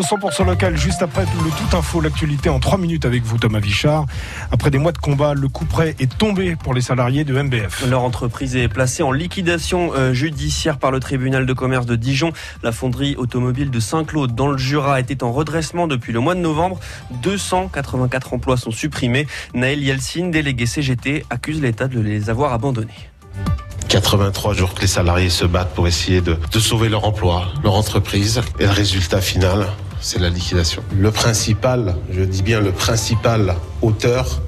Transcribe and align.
l'info 0.00 0.16
100% 0.16 0.46
local 0.46 0.76
juste 0.76 1.02
après 1.02 1.22
le 1.22 1.50
tout 1.50 1.76
info, 1.76 2.00
l'actualité 2.00 2.48
en 2.48 2.58
3 2.58 2.78
minutes 2.78 3.04
avec 3.04 3.22
vous 3.22 3.38
Thomas 3.38 3.60
Vichard. 3.60 4.06
Après 4.50 4.70
des 4.70 4.78
mois 4.78 4.92
de 4.92 4.98
combat, 4.98 5.34
le 5.34 5.48
coup 5.48 5.64
près 5.64 5.94
est 5.98 6.16
tombé 6.16 6.56
pour 6.56 6.74
les 6.74 6.80
salariés 6.80 7.24
de 7.24 7.40
MBF. 7.40 7.86
Leur 7.88 8.02
entreprise 8.02 8.56
est 8.56 8.68
placée 8.68 9.02
en 9.02 9.12
liquidation 9.12 9.92
euh, 9.94 10.12
judiciaire 10.12 10.78
par 10.78 10.90
le 10.90 11.00
tribunal 11.00 11.46
de 11.46 11.52
commerce 11.52 11.86
de 11.86 11.96
Dijon. 11.96 12.32
La 12.62 12.72
fonderie 12.72 13.16
automobile 13.16 13.70
de 13.70 13.80
Saint-Claude 13.80 14.34
dans 14.34 14.48
le 14.48 14.58
Jura 14.58 15.00
était 15.00 15.22
en 15.22 15.32
redressement 15.32 15.86
depuis 15.86 16.12
le 16.12 16.20
mois 16.20 16.34
de 16.34 16.40
novembre. 16.40 16.78
284 17.22 18.34
emplois 18.34 18.56
sont 18.56 18.70
supprimés. 18.70 19.26
Naël 19.54 19.82
Yeltsin, 19.82 20.28
délégué 20.28 20.66
CGT, 20.66 21.24
accuse 21.30 21.60
l'État 21.60 21.88
de 21.88 22.00
les 22.00 22.30
avoir 22.30 22.52
abandonnés. 22.52 23.10
83 23.88 24.54
jours 24.54 24.74
que 24.74 24.82
les 24.82 24.86
salariés 24.86 25.30
se 25.30 25.44
battent 25.44 25.74
pour 25.74 25.88
essayer 25.88 26.20
de, 26.20 26.38
de 26.52 26.58
sauver 26.60 26.88
leur 26.88 27.04
emploi, 27.04 27.48
leur 27.64 27.74
entreprise. 27.74 28.40
Et 28.60 28.64
le 28.64 28.70
résultat 28.70 29.20
final, 29.20 29.66
c'est 30.00 30.18
la 30.18 30.30
liquidation. 30.30 30.82
Le 30.98 31.10
principal, 31.10 31.96
je 32.10 32.22
dis 32.22 32.42
bien 32.42 32.60
le 32.60 32.72
principal 32.72 33.56
auteur, 33.82 34.40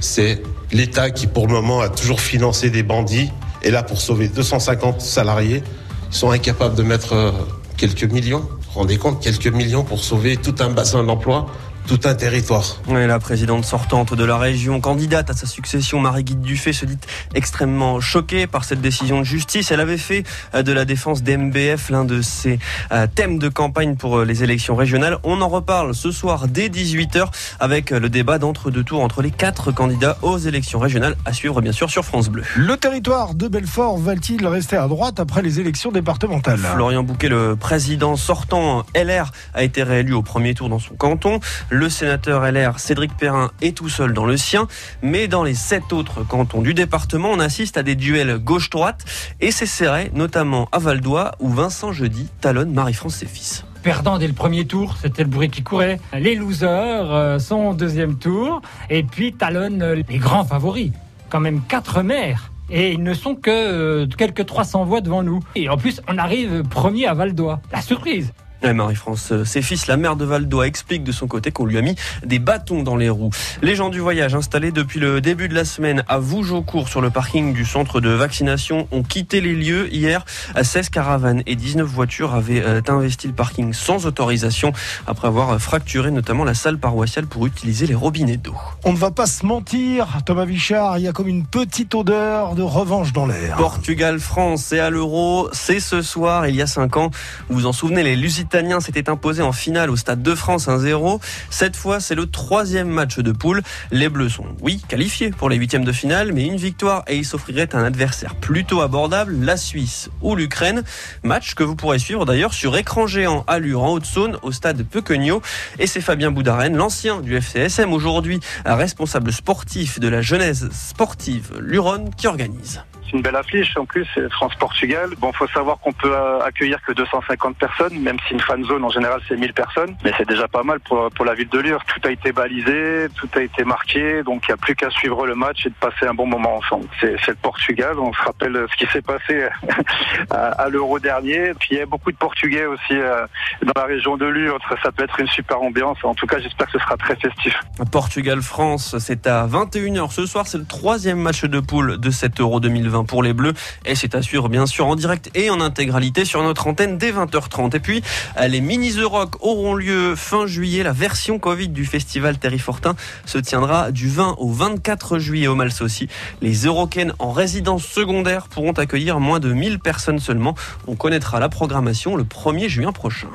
c'est 0.00 0.42
l'État 0.72 1.10
qui 1.10 1.26
pour 1.26 1.46
le 1.46 1.52
moment 1.52 1.80
a 1.80 1.88
toujours 1.88 2.20
financé 2.20 2.70
des 2.70 2.82
bandits. 2.82 3.30
Et 3.62 3.70
là, 3.70 3.82
pour 3.82 4.00
sauver 4.00 4.28
250 4.28 5.00
salariés, 5.00 5.62
ils 6.10 6.16
sont 6.16 6.30
incapables 6.30 6.74
de 6.74 6.82
mettre 6.82 7.14
euh, 7.14 7.32
quelques 7.76 8.04
millions. 8.04 8.40
Vous 8.40 8.74
vous 8.74 8.80
rendez 8.80 8.98
compte, 8.98 9.20
quelques 9.22 9.48
millions 9.48 9.82
pour 9.82 10.00
sauver 10.00 10.36
tout 10.36 10.54
un 10.60 10.70
bassin 10.70 11.02
d'emploi 11.02 11.46
tout 11.88 12.00
un 12.04 12.14
territoire. 12.14 12.82
Oui, 12.86 13.06
la 13.06 13.18
présidente 13.18 13.64
sortante 13.64 14.12
de 14.12 14.24
la 14.24 14.36
région, 14.36 14.78
candidate 14.78 15.30
à 15.30 15.32
sa 15.32 15.46
succession, 15.46 15.98
Marie-Guide 16.00 16.42
Dufay, 16.42 16.74
se 16.74 16.84
dit 16.84 16.98
extrêmement 17.34 17.98
choquée 17.98 18.46
par 18.46 18.64
cette 18.64 18.82
décision 18.82 19.20
de 19.20 19.24
justice. 19.24 19.70
Elle 19.70 19.80
avait 19.80 19.96
fait 19.96 20.22
euh, 20.54 20.62
de 20.62 20.72
la 20.72 20.84
défense 20.84 21.22
d'MBF 21.22 21.88
l'un 21.88 22.04
de 22.04 22.20
ses 22.20 22.58
euh, 22.92 23.06
thèmes 23.12 23.38
de 23.38 23.48
campagne 23.48 23.96
pour 23.96 24.18
euh, 24.18 24.24
les 24.26 24.44
élections 24.44 24.76
régionales. 24.76 25.16
On 25.22 25.40
en 25.40 25.48
reparle 25.48 25.94
ce 25.94 26.10
soir 26.10 26.46
dès 26.46 26.68
18h 26.68 27.28
avec 27.58 27.90
le 27.90 28.10
débat 28.10 28.38
d'entre-deux 28.38 28.84
tours 28.84 29.00
entre 29.00 29.22
les 29.22 29.30
quatre 29.30 29.72
candidats 29.72 30.18
aux 30.20 30.36
élections 30.36 30.80
régionales 30.80 31.16
à 31.24 31.32
suivre 31.32 31.62
bien 31.62 31.72
sûr 31.72 31.88
sur 31.88 32.04
France 32.04 32.28
Bleu. 32.28 32.42
Le 32.54 32.76
territoire 32.76 33.34
de 33.34 33.48
Belfort 33.48 33.96
va-t-il 33.96 34.46
rester 34.46 34.76
à 34.76 34.88
droite 34.88 35.20
après 35.20 35.40
les 35.40 35.58
élections 35.58 35.90
départementales? 35.90 36.58
Florian 36.58 37.02
Bouquet, 37.02 37.30
le 37.30 37.56
président 37.56 38.16
sortant 38.16 38.84
LR, 38.94 39.32
a 39.54 39.62
été 39.62 39.82
réélu 39.82 40.12
au 40.12 40.22
premier 40.22 40.52
tour 40.52 40.68
dans 40.68 40.78
son 40.78 40.94
canton. 40.94 41.40
Le 41.70 41.77
sénateur 41.88 42.42
LR 42.42 42.80
Cédric 42.80 43.16
Perrin 43.16 43.52
est 43.62 43.76
tout 43.76 43.88
seul 43.88 44.12
dans 44.12 44.26
le 44.26 44.36
sien, 44.36 44.66
mais 45.02 45.28
dans 45.28 45.44
les 45.44 45.54
sept 45.54 45.92
autres 45.92 46.26
cantons 46.26 46.62
du 46.62 46.74
département, 46.74 47.30
on 47.30 47.38
assiste 47.38 47.76
à 47.76 47.84
des 47.84 47.94
duels 47.94 48.38
gauche-droite 48.38 49.04
et 49.40 49.52
c'est 49.52 49.66
serré, 49.66 50.10
notamment 50.14 50.68
à 50.72 50.80
Valdois 50.80 51.36
où 51.38 51.48
Vincent 51.48 51.92
Jeudi 51.92 52.28
talonne 52.40 52.72
Marie-France 52.72 53.14
ses 53.18 53.26
fils 53.26 53.64
perdant 53.82 54.18
dès 54.18 54.26
le 54.26 54.34
premier 54.34 54.66
tour, 54.66 54.96
c'était 55.00 55.22
le 55.22 55.30
bruit 55.30 55.48
qui 55.48 55.62
courait. 55.62 55.98
Les 56.12 56.34
losers 56.34 57.10
euh, 57.10 57.38
sont 57.38 57.68
au 57.68 57.74
deuxième 57.74 58.18
tour 58.18 58.60
et 58.90 59.02
puis 59.02 59.32
talonnent 59.32 60.02
les 60.08 60.18
grands 60.18 60.44
favoris. 60.44 60.92
Quand 61.30 61.40
même 61.40 61.62
quatre 61.62 62.02
maires. 62.02 62.50
Et 62.70 62.92
ils 62.92 63.02
ne 63.02 63.14
sont 63.14 63.34
que 63.34 63.50
euh, 63.50 64.06
quelques 64.06 64.44
300 64.44 64.84
voix 64.84 65.00
devant 65.00 65.22
nous. 65.22 65.40
Et 65.54 65.70
en 65.70 65.78
plus, 65.78 66.02
on 66.06 66.18
arrive 66.18 66.64
premier 66.64 67.06
à 67.06 67.14
Valdois. 67.14 67.60
La 67.72 67.80
surprise 67.80 68.34
Marie-France, 68.62 69.32
euh, 69.32 69.44
ses 69.44 69.62
fils, 69.62 69.86
la 69.86 69.96
mère 69.96 70.16
de 70.16 70.24
Valdois, 70.24 70.66
explique 70.66 71.04
de 71.04 71.12
son 71.12 71.26
côté 71.26 71.52
qu'on 71.52 71.64
lui 71.64 71.78
a 71.78 71.80
mis 71.80 71.94
des 72.24 72.38
bâtons 72.38 72.82
dans 72.82 72.96
les 72.96 73.08
roues. 73.08 73.30
Les 73.62 73.76
gens 73.76 73.88
du 73.88 74.00
voyage 74.00 74.34
installés 74.34 74.72
depuis 74.72 74.98
le 74.98 75.20
début 75.20 75.48
de 75.48 75.54
la 75.54 75.64
semaine 75.64 76.02
à 76.08 76.18
Vougeaucourt 76.18 76.88
sur 76.88 77.00
le 77.00 77.10
parking 77.10 77.52
du 77.52 77.64
centre 77.64 78.00
de 78.00 78.10
vaccination 78.10 78.88
ont 78.90 79.02
quitté 79.02 79.40
les 79.40 79.54
lieux 79.54 79.92
hier. 79.92 80.24
16 80.60 80.90
caravanes 80.90 81.42
et 81.46 81.54
19 81.54 81.86
voitures 81.86 82.34
avaient 82.34 82.62
euh, 82.62 82.80
investi 82.88 83.28
le 83.28 83.32
parking 83.32 83.72
sans 83.72 84.06
autorisation 84.06 84.72
après 85.06 85.28
avoir 85.28 85.60
fracturé 85.60 86.10
notamment 86.10 86.44
la 86.44 86.54
salle 86.54 86.78
paroissiale 86.78 87.26
pour 87.26 87.46
utiliser 87.46 87.86
les 87.86 87.94
robinets 87.94 88.38
d'eau. 88.38 88.54
On 88.84 88.92
ne 88.92 88.98
va 88.98 89.10
pas 89.10 89.26
se 89.26 89.46
mentir, 89.46 90.18
Thomas 90.26 90.46
Vichard, 90.46 90.98
il 90.98 91.04
y 91.04 91.08
a 91.08 91.12
comme 91.12 91.28
une 91.28 91.46
petite 91.46 91.94
odeur 91.94 92.54
de 92.54 92.62
revanche 92.62 93.12
dans 93.12 93.26
l'air. 93.26 93.56
Portugal-France, 93.56 94.64
c'est 94.64 94.80
à 94.80 94.90
l'euro, 94.90 95.48
c'est 95.52 95.80
ce 95.80 96.02
soir, 96.02 96.46
il 96.48 96.56
y 96.56 96.62
a 96.62 96.66
5 96.66 96.96
ans. 96.96 97.10
Vous 97.48 97.60
vous 97.60 97.66
en 97.66 97.72
souvenez, 97.72 98.02
les 98.02 98.16
Lusitanes 98.16 98.47
Lusitaniens 98.48 98.80
s'était 98.80 99.10
imposé 99.10 99.42
en 99.42 99.52
finale 99.52 99.90
au 99.90 99.96
Stade 99.96 100.22
de 100.22 100.34
France 100.34 100.68
1-0. 100.68 101.20
Cette 101.50 101.76
fois, 101.76 102.00
c'est 102.00 102.14
le 102.14 102.24
troisième 102.24 102.88
match 102.88 103.18
de 103.18 103.30
poule. 103.30 103.60
Les 103.90 104.08
Bleus 104.08 104.30
sont, 104.30 104.46
oui, 104.62 104.80
qualifiés 104.88 105.32
pour 105.32 105.50
les 105.50 105.56
huitièmes 105.56 105.84
de 105.84 105.92
finale, 105.92 106.32
mais 106.32 106.46
une 106.46 106.56
victoire 106.56 107.04
et 107.08 107.16
ils 107.16 107.26
s'offriraient 107.26 107.76
un 107.76 107.84
adversaire 107.84 108.34
plutôt 108.36 108.80
abordable, 108.80 109.36
la 109.38 109.58
Suisse 109.58 110.08
ou 110.22 110.34
l'Ukraine. 110.34 110.82
Match 111.22 111.56
que 111.56 111.62
vous 111.62 111.76
pourrez 111.76 111.98
suivre 111.98 112.24
d'ailleurs 112.24 112.54
sur 112.54 112.74
écran 112.78 113.06
géant 113.06 113.44
Allure 113.48 113.82
en 113.82 113.92
Haute-Saône 113.92 114.38
au 114.40 114.50
Stade 114.50 114.82
Pequegnot. 114.82 115.42
Et 115.78 115.86
c'est 115.86 116.00
Fabien 116.00 116.30
Boudaren, 116.30 116.74
l'ancien 116.74 117.20
du 117.20 117.36
FCSM, 117.36 117.92
aujourd'hui 117.92 118.40
responsable 118.64 119.30
sportif 119.30 120.00
de 120.00 120.08
la 120.08 120.22
jeunesse 120.22 120.64
sportive 120.72 121.52
Luron, 121.60 122.08
qui 122.16 122.26
organise. 122.26 122.80
C'est 123.08 123.16
une 123.16 123.22
belle 123.22 123.36
affiche. 123.36 123.76
En 123.76 123.86
plus, 123.86 124.06
France-Portugal. 124.30 125.10
Bon, 125.18 125.32
faut 125.32 125.46
savoir 125.48 125.78
qu'on 125.78 125.92
peut 125.92 126.12
euh, 126.12 126.40
accueillir 126.40 126.80
que 126.82 126.92
250 126.92 127.56
personnes, 127.56 127.98
même 128.00 128.16
si 128.26 128.34
une 128.34 128.40
fan 128.40 128.62
zone 128.64 128.84
en 128.84 128.90
général 128.90 129.20
c'est 129.28 129.36
1000 129.36 129.52
personnes. 129.52 129.96
Mais 130.04 130.12
c'est 130.16 130.28
déjà 130.28 130.48
pas 130.48 130.62
mal 130.62 130.80
pour, 130.80 131.10
pour 131.10 131.24
la 131.24 131.34
ville 131.34 131.48
de 131.48 131.58
Lure. 131.58 131.82
Tout 131.86 132.06
a 132.06 132.10
été 132.10 132.32
balisé, 132.32 133.06
tout 133.16 133.28
a 133.34 133.40
été 133.40 133.64
marqué. 133.64 134.22
Donc 134.22 134.44
il 134.46 134.50
n'y 134.50 134.54
a 134.54 134.56
plus 134.56 134.74
qu'à 134.74 134.90
suivre 134.90 135.26
le 135.26 135.34
match 135.34 135.66
et 135.66 135.70
de 135.70 135.74
passer 135.74 136.06
un 136.06 136.14
bon 136.14 136.26
moment 136.26 136.56
ensemble. 136.56 136.86
C'est 137.00 137.28
le 137.28 137.34
Portugal. 137.36 137.98
On 137.98 138.12
se 138.12 138.22
rappelle 138.22 138.66
ce 138.70 138.76
qui 138.76 138.90
s'est 138.92 139.02
passé 139.02 139.48
à, 140.30 140.68
l'Euro 140.68 140.98
dernier. 140.98 141.52
Puis 141.58 141.70
il 141.72 141.78
y 141.78 141.80
a 141.80 141.86
beaucoup 141.86 142.12
de 142.12 142.16
Portugais 142.16 142.66
aussi 142.66 142.92
euh, 142.92 143.26
dans 143.62 143.80
la 143.80 143.86
région 143.86 144.16
de 144.16 144.26
Lure. 144.26 144.58
Ça 144.82 144.92
peut 144.92 145.04
être 145.04 145.18
une 145.20 145.28
super 145.28 145.60
ambiance. 145.62 145.98
En 146.02 146.14
tout 146.14 146.26
cas, 146.26 146.38
j'espère 146.38 146.66
que 146.66 146.72
ce 146.72 146.78
sera 146.78 146.96
très 146.96 147.16
festif. 147.16 147.54
Portugal-France, 147.90 148.96
c'est 148.98 149.26
à 149.26 149.46
21h 149.46 150.10
ce 150.10 150.26
soir. 150.26 150.46
C'est 150.46 150.58
le 150.58 150.66
troisième 150.66 151.18
match 151.18 151.44
de 151.44 151.60
poule 151.60 151.98
de 151.98 152.10
cet 152.10 152.40
Euro 152.40 152.60
2020 152.60 152.97
pour 153.04 153.22
les 153.22 153.32
Bleus. 153.32 153.54
Et 153.84 153.94
c'est 153.94 154.14
à 154.14 154.22
suivre 154.22 154.48
bien 154.48 154.66
sûr 154.66 154.86
en 154.86 154.96
direct 154.96 155.30
et 155.34 155.50
en 155.50 155.60
intégralité 155.60 156.24
sur 156.24 156.42
notre 156.42 156.66
antenne 156.66 156.98
dès 156.98 157.12
20h30. 157.12 157.76
Et 157.76 157.80
puis, 157.80 158.02
les 158.46 158.60
Mini 158.60 158.92
The 158.92 159.08
auront 159.40 159.74
lieu 159.74 160.14
fin 160.16 160.46
juillet. 160.46 160.82
La 160.82 160.92
version 160.92 161.38
Covid 161.38 161.68
du 161.68 161.84
festival 161.84 162.38
Terry 162.38 162.58
Fortin 162.58 162.94
se 163.24 163.38
tiendra 163.38 163.90
du 163.90 164.08
20 164.08 164.36
au 164.38 164.50
24 164.50 165.18
juillet 165.18 165.46
au 165.46 165.54
Malsaucy. 165.54 166.08
Les 166.40 166.64
Euroken 166.64 167.12
en 167.18 167.32
résidence 167.32 167.84
secondaire 167.84 168.48
pourront 168.48 168.72
accueillir 168.72 169.20
moins 169.20 169.40
de 169.40 169.52
1000 169.52 169.78
personnes 169.78 170.18
seulement. 170.18 170.54
On 170.86 170.96
connaîtra 170.96 171.40
la 171.40 171.48
programmation 171.48 172.16
le 172.16 172.24
1er 172.24 172.68
juin 172.68 172.92
prochain. 172.92 173.28